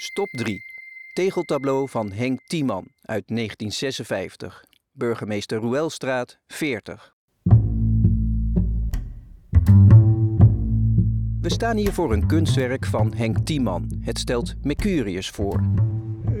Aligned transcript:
Stop 0.00 0.28
3. 0.30 0.64
Tegeltableau 1.12 1.88
van 1.88 2.12
Henk 2.12 2.40
Tiemann 2.46 2.86
uit 3.02 3.24
1956. 3.26 4.64
Burgemeester 4.92 5.58
Roelstraat 5.58 6.38
40. 6.46 7.14
We 11.40 11.50
staan 11.50 11.76
hier 11.76 11.92
voor 11.92 12.12
een 12.12 12.26
kunstwerk 12.26 12.86
van 12.86 13.12
Henk 13.14 13.38
Tiemann. 13.38 14.00
Het 14.00 14.18
stelt 14.18 14.54
Mercurius 14.62 15.30
voor. 15.30 15.62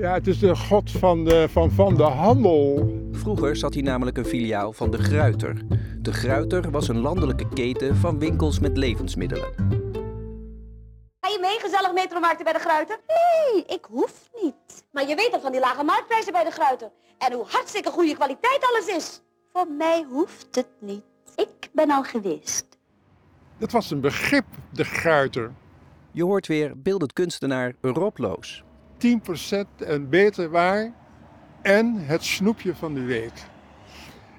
Ja, 0.00 0.12
het 0.12 0.26
is 0.26 0.38
de 0.38 0.56
god 0.56 0.90
van 0.90 1.24
de, 1.24 1.46
van, 1.50 1.70
van 1.70 1.96
de 1.96 2.02
handel. 2.02 2.92
Vroeger 3.12 3.56
zat 3.56 3.74
hier 3.74 3.82
namelijk 3.82 4.16
een 4.16 4.24
filiaal 4.24 4.72
van 4.72 4.90
de 4.90 4.98
Gruiter. 4.98 5.62
De 6.00 6.12
Gruiter 6.12 6.70
was 6.70 6.88
een 6.88 6.98
landelijke 6.98 7.48
keten 7.48 7.96
van 7.96 8.18
winkels 8.18 8.58
met 8.58 8.76
levensmiddelen. 8.76 9.77
Je 11.38 11.44
mee 11.44 11.60
gezellig 11.60 11.92
metromarkten 11.92 12.44
bij 12.44 12.52
de 12.52 12.58
Gruiter? 12.58 12.98
Nee, 13.06 13.64
ik 13.64 13.84
hoef 13.90 14.28
niet. 14.42 14.84
Maar 14.90 15.08
je 15.08 15.14
weet 15.14 15.32
toch 15.32 15.40
van 15.40 15.52
die 15.52 15.60
lage 15.60 15.82
marktprijzen 15.82 16.32
bij 16.32 16.44
de 16.44 16.50
Gruiter. 16.50 16.90
En 17.18 17.32
hoe 17.32 17.44
hartstikke 17.48 17.90
goede 17.90 18.14
kwaliteit 18.14 18.66
alles 18.70 18.86
is. 18.96 19.20
Voor 19.52 19.66
mij 19.68 20.06
hoeft 20.10 20.54
het 20.54 20.66
niet. 20.78 21.02
Ik 21.36 21.68
ben 21.72 21.90
al 21.90 22.02
geweest. 22.02 22.66
Dat 23.58 23.70
was 23.72 23.90
een 23.90 24.00
begrip, 24.00 24.44
de 24.72 24.84
gruiter. 24.84 25.52
Je 26.12 26.24
hoort 26.24 26.46
weer 26.46 26.82
beeldend 26.82 27.12
kunstenaar 27.12 27.74
Rob 27.80 28.18
Loos. 28.18 28.62
10% 28.98 29.86
en 29.86 30.08
beter 30.08 30.50
waar. 30.50 30.92
En 31.62 31.94
het 32.06 32.24
snoepje 32.24 32.74
van 32.74 32.94
de 32.94 33.04
week. 33.04 33.46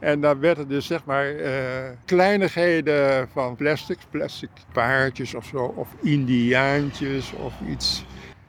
En 0.00 0.20
daar 0.20 0.40
werden 0.40 0.68
dus 0.68 0.86
zeg 0.86 1.04
maar 1.04 1.34
eh, 1.34 1.90
kleinigheden 2.04 3.28
van 3.32 3.56
plastic, 3.56 3.98
plastic 4.10 4.50
paardjes 4.72 5.34
of 5.34 5.44
zo, 5.44 5.74
of 5.76 5.88
indiaantjes 6.02 7.32
of 7.32 7.54
iets. 7.68 8.04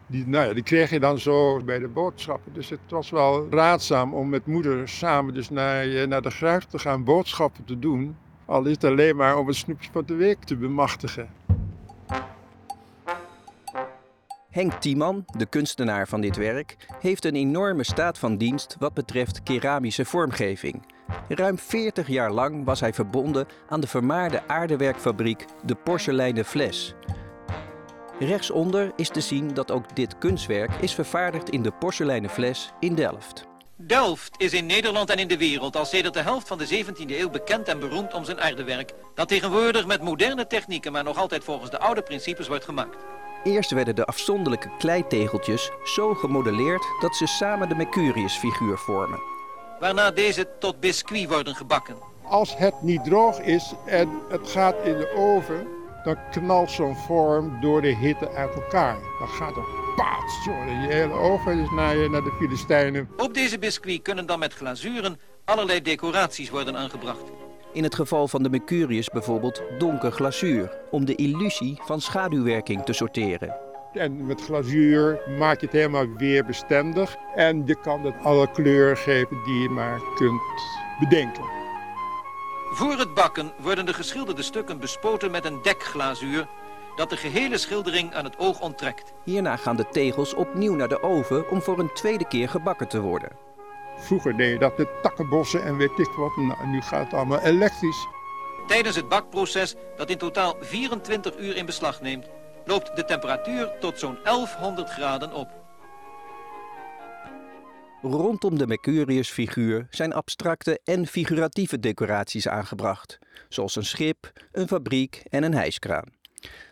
Die, 0.07 0.27
nou 0.27 0.47
ja, 0.47 0.53
die 0.53 0.63
kreeg 0.63 0.89
je 0.89 0.99
dan 0.99 1.19
zo 1.19 1.63
bij 1.63 1.79
de 1.79 1.87
boodschappen. 1.87 2.53
Dus 2.53 2.69
het 2.69 2.79
was 2.89 3.09
wel 3.09 3.47
raadzaam 3.49 4.13
om 4.13 4.29
met 4.29 4.45
moeder 4.45 4.89
samen 4.89 5.33
dus 5.33 5.49
naar, 5.49 6.07
naar 6.07 6.21
de 6.21 6.29
gruif 6.29 6.63
te 6.65 6.79
gaan 6.79 7.03
boodschappen 7.03 7.63
te 7.63 7.79
doen. 7.79 8.17
Al 8.45 8.65
is 8.65 8.71
het 8.71 8.83
alleen 8.83 9.15
maar 9.15 9.37
om 9.37 9.47
het 9.47 9.55
snoepje 9.55 9.89
van 9.91 10.03
de 10.05 10.15
week 10.15 10.43
te 10.43 10.55
bemachtigen. 10.55 11.29
Henk 14.49 14.73
Tiemann, 14.73 15.25
de 15.37 15.45
kunstenaar 15.45 16.07
van 16.07 16.21
dit 16.21 16.35
werk, 16.35 16.75
heeft 16.99 17.25
een 17.25 17.35
enorme 17.35 17.83
staat 17.83 18.17
van 18.17 18.37
dienst 18.37 18.75
wat 18.79 18.93
betreft 18.93 19.43
keramische 19.43 20.05
vormgeving. 20.05 20.81
Ruim 21.27 21.57
40 21.57 22.07
jaar 22.07 22.31
lang 22.31 22.65
was 22.65 22.79
hij 22.79 22.93
verbonden 22.93 23.47
aan 23.69 23.79
de 23.79 23.87
vermaarde 23.87 24.41
aardewerkfabriek 24.47 25.45
De 25.63 25.75
Porseleinen 25.75 26.45
Fles. 26.45 26.95
Rechtsonder 28.19 28.91
is 28.95 29.09
te 29.09 29.21
zien 29.21 29.53
dat 29.53 29.71
ook 29.71 29.95
dit 29.95 30.17
kunstwerk 30.17 30.71
is 30.79 30.93
vervaardigd 30.93 31.49
in 31.49 31.61
de 31.61 31.71
Porseleinen 31.71 32.29
Fles 32.29 32.71
in 32.79 32.95
Delft. 32.95 33.49
Delft 33.75 34.35
is 34.37 34.53
in 34.53 34.65
Nederland 34.65 35.09
en 35.09 35.17
in 35.17 35.27
de 35.27 35.37
wereld 35.37 35.75
al 35.75 35.85
sedert 35.85 36.13
de 36.13 36.21
helft 36.21 36.47
van 36.47 36.57
de 36.57 36.85
17e 36.85 37.05
eeuw 37.07 37.29
bekend 37.29 37.67
en 37.67 37.79
beroemd 37.79 38.13
om 38.13 38.25
zijn 38.25 38.41
aardewerk, 38.41 38.93
dat 39.15 39.27
tegenwoordig 39.27 39.85
met 39.85 40.01
moderne 40.01 40.47
technieken, 40.47 40.91
maar 40.91 41.03
nog 41.03 41.17
altijd 41.17 41.43
volgens 41.43 41.71
de 41.71 41.79
oude 41.79 42.01
principes 42.01 42.47
wordt 42.47 42.65
gemaakt. 42.65 42.97
Eerst 43.43 43.71
werden 43.71 43.95
de 43.95 44.05
afzonderlijke 44.05 44.69
kleitegeltjes 44.77 45.71
zo 45.83 46.13
gemodelleerd 46.13 46.83
dat 46.99 47.15
ze 47.15 47.25
samen 47.25 47.69
de 47.69 47.75
Mercurius-figuur 47.75 48.77
vormen. 48.77 49.30
Waarna 49.81 50.11
deze 50.11 50.47
tot 50.59 50.79
biscuit 50.79 51.29
worden 51.29 51.55
gebakken. 51.55 51.95
Als 52.23 52.57
het 52.57 52.81
niet 52.81 53.03
droog 53.03 53.39
is 53.39 53.73
en 53.85 54.09
het 54.29 54.49
gaat 54.49 54.75
in 54.83 54.97
de 54.97 55.13
oven, 55.15 55.67
dan 56.03 56.17
knalt 56.31 56.71
zo'n 56.71 56.95
vorm 56.95 57.61
door 57.61 57.81
de 57.81 57.95
hitte 57.95 58.29
uit 58.29 58.53
elkaar. 58.53 58.97
Dan 59.19 59.27
gaat 59.27 59.55
het 59.55 59.95
paats. 59.95 60.45
Je 60.45 60.87
hele 60.89 61.13
oven 61.13 61.59
is 61.59 61.69
naar, 61.75 61.97
je- 61.97 62.09
naar 62.09 62.23
de 62.23 62.35
Filistijnen. 62.39 63.09
Op 63.17 63.33
deze 63.33 63.59
biscuit 63.59 64.01
kunnen 64.01 64.25
dan 64.25 64.39
met 64.39 64.53
glazuren 64.53 65.19
allerlei 65.45 65.81
decoraties 65.81 66.49
worden 66.49 66.77
aangebracht. 66.77 67.23
In 67.73 67.83
het 67.83 67.95
geval 67.95 68.27
van 68.27 68.43
de 68.43 68.49
Mercurius 68.49 69.09
bijvoorbeeld 69.09 69.61
donker 69.77 70.11
glazuur, 70.11 70.77
om 70.91 71.05
de 71.05 71.15
illusie 71.15 71.79
van 71.83 72.01
schaduwwerking 72.01 72.83
te 72.85 72.93
sorteren. 72.93 73.55
En 73.93 74.25
met 74.25 74.41
glazuur 74.41 75.19
maak 75.37 75.59
je 75.59 75.65
het 75.65 75.75
helemaal 75.75 76.07
weerbestendig. 76.17 77.15
En 77.35 77.63
je 77.65 77.75
kan 77.75 78.05
het 78.05 78.15
alle 78.23 78.51
kleur 78.51 78.97
geven 78.97 79.43
die 79.43 79.61
je 79.61 79.69
maar 79.69 80.01
kunt 80.15 80.41
bedenken. 80.99 81.43
Voor 82.71 82.97
het 82.97 83.13
bakken 83.13 83.51
worden 83.57 83.85
de 83.85 83.93
geschilderde 83.93 84.41
stukken 84.41 84.79
bespoten 84.79 85.31
met 85.31 85.45
een 85.45 85.61
dekglazuur 85.61 86.47
dat 86.95 87.09
de 87.09 87.17
gehele 87.17 87.57
schildering 87.57 88.13
aan 88.13 88.23
het 88.23 88.37
oog 88.37 88.59
onttrekt. 88.59 89.13
Hierna 89.23 89.55
gaan 89.55 89.75
de 89.75 89.89
tegels 89.91 90.33
opnieuw 90.33 90.75
naar 90.75 90.87
de 90.87 91.03
oven 91.03 91.49
om 91.49 91.61
voor 91.61 91.79
een 91.79 91.93
tweede 91.93 92.27
keer 92.27 92.49
gebakken 92.49 92.87
te 92.87 93.01
worden. 93.01 93.29
Vroeger 93.97 94.37
deed 94.37 94.51
je 94.51 94.59
dat 94.59 94.77
met 94.77 94.87
takkenbossen 95.01 95.63
en 95.63 95.77
weet 95.77 95.99
ik 95.99 96.09
wat. 96.17 96.35
Nou, 96.35 96.67
nu 96.67 96.81
gaat 96.81 97.03
het 97.03 97.13
allemaal 97.13 97.39
elektrisch. 97.39 98.07
Tijdens 98.67 98.95
het 98.95 99.09
bakproces, 99.09 99.75
dat 99.97 100.09
in 100.09 100.17
totaal 100.17 100.55
24 100.59 101.37
uur 101.37 101.55
in 101.55 101.65
beslag 101.65 102.01
neemt, 102.01 102.27
loopt 102.65 102.95
de 102.95 103.05
temperatuur 103.05 103.71
tot 103.79 103.99
zo'n 103.99 104.17
1100 104.23 104.89
graden 104.89 105.33
op. 105.33 105.49
Rondom 108.01 108.57
de 108.57 108.67
Mercurius-figuur 108.67 109.87
zijn 109.89 110.13
abstracte 110.13 110.79
en 110.83 111.07
figuratieve 111.07 111.79
decoraties 111.79 112.47
aangebracht, 112.47 113.19
zoals 113.49 113.75
een 113.75 113.85
schip, 113.85 114.31
een 114.51 114.67
fabriek 114.67 115.23
en 115.29 115.43
een 115.43 115.53
hijskraan. 115.53 116.19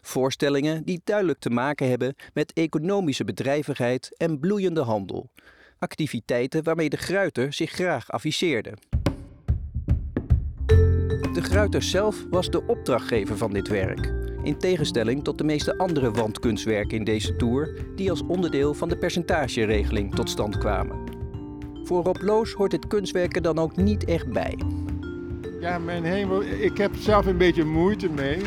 Voorstellingen 0.01 0.83
die 0.83 1.01
duidelijk 1.03 1.39
te 1.39 1.49
maken 1.49 1.89
hebben 1.89 2.15
met 2.33 2.53
economische 2.53 3.23
bedrijvigheid 3.23 4.17
en 4.17 4.39
bloeiende 4.39 4.81
handel. 4.81 5.29
Activiteiten 5.79 6.63
waarmee 6.63 6.89
de 6.89 6.97
Gruiter 6.97 7.53
zich 7.53 7.71
graag 7.71 8.11
afficheerde. 8.11 8.73
De 11.33 11.41
Gruiter 11.41 11.83
zelf 11.83 12.25
was 12.29 12.49
de 12.49 12.67
opdrachtgever 12.67 13.37
van 13.37 13.53
dit 13.53 13.67
werk. 13.67 14.18
In 14.43 14.57
tegenstelling 14.57 15.23
tot 15.23 15.37
de 15.37 15.43
meeste 15.43 15.77
andere 15.77 16.11
wandkunstwerken 16.11 16.97
in 16.97 17.03
deze 17.03 17.35
tour, 17.35 17.85
die 17.95 18.09
als 18.09 18.23
onderdeel 18.27 18.73
van 18.73 18.89
de 18.89 18.97
percentageregeling 18.97 20.15
tot 20.15 20.29
stand 20.29 20.57
kwamen. 20.57 20.97
Voor 21.83 22.03
Rob 22.03 22.21
Loos 22.21 22.53
hoort 22.53 22.71
dit 22.71 22.87
kunstwerk 22.87 23.35
er 23.35 23.41
dan 23.41 23.59
ook 23.59 23.75
niet 23.75 24.05
echt 24.05 24.31
bij. 24.31 24.57
Ja, 25.59 25.79
mijn 25.79 26.03
hemel, 26.03 26.43
ik 26.43 26.77
heb 26.77 26.95
zelf 26.95 27.25
een 27.25 27.37
beetje 27.37 27.65
moeite 27.65 28.09
mee. 28.09 28.41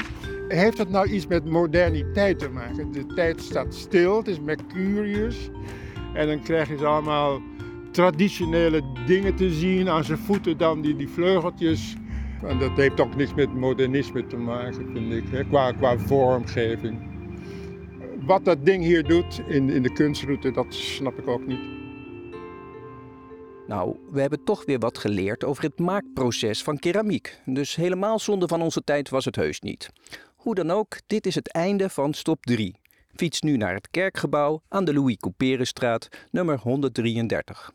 Heeft 0.49 0.79
het 0.79 0.91
nou 0.91 1.09
iets 1.09 1.27
met 1.27 1.45
moderniteit 1.45 2.39
te 2.39 2.49
maken? 2.49 2.93
De 2.93 3.07
tijd 3.07 3.41
staat 3.41 3.75
stil, 3.75 4.17
het 4.17 4.29
is 4.29 4.41
Mercurius. 4.41 5.51
En 6.15 6.27
dan 6.27 6.43
krijg 6.43 6.69
je 6.69 6.77
ze 6.77 6.87
allemaal 6.87 7.41
traditionele 7.91 8.83
dingen 9.07 9.35
te 9.35 9.51
zien. 9.51 9.89
Aan 9.89 10.05
zijn 10.05 10.19
voeten 10.19 10.59
dan 10.59 10.81
die, 10.81 10.97
die 10.97 11.09
vleugeltjes. 11.09 11.97
En 12.47 12.59
dat 12.59 12.77
heeft 12.77 13.01
ook 13.01 13.17
niks 13.17 13.35
met 13.35 13.55
modernisme 13.55 14.27
te 14.27 14.37
maken, 14.37 14.91
vind 14.93 15.13
ik, 15.13 15.29
hè, 15.31 15.45
qua, 15.45 15.73
qua 15.73 15.99
vormgeving. 15.99 17.11
Wat 18.27 18.45
dat 18.45 18.65
ding 18.65 18.85
hier 18.85 19.05
doet 19.05 19.41
in, 19.47 19.71
in 19.71 19.83
de 19.83 19.93
kunstroute, 19.93 20.51
dat 20.51 20.75
snap 20.75 21.19
ik 21.19 21.29
ook 21.29 21.47
niet. 21.47 21.61
Nou, 23.67 23.97
we 24.11 24.21
hebben 24.21 24.45
toch 24.45 24.65
weer 24.65 24.79
wat 24.79 24.99
geleerd 24.99 25.45
over 25.45 25.63
het 25.63 25.79
maakproces 25.79 26.63
van 26.63 26.79
keramiek. 26.79 27.41
Dus 27.45 27.75
helemaal 27.75 28.19
zonde 28.19 28.49
van 28.49 28.63
onze 28.63 28.85
tijd 28.85 29.09
was 29.09 29.25
het 29.25 29.37
heus 29.37 29.61
niet. 29.61 29.91
Hoe 30.37 30.55
dan 30.55 30.71
ook, 30.71 30.97
dit 31.07 31.27
is 31.27 31.35
het 31.35 31.53
einde 31.53 31.89
van 31.91 32.15
stop 32.15 32.47
3. 32.47 32.77
Fiets 33.15 33.41
nu 33.41 33.57
naar 33.57 33.75
het 33.75 33.91
kerkgebouw 33.91 34.63
aan 34.69 34.85
de 34.85 34.95
Louis 34.95 35.17
Couperenstraat, 35.17 36.09
nummer 36.31 36.59
133. 36.59 37.73